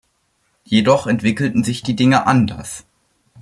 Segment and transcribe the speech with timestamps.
[0.65, 2.85] Jedoch entwickelten sich die Dinge anders.